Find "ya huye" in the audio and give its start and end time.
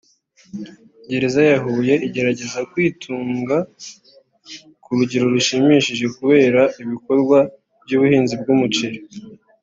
1.49-1.93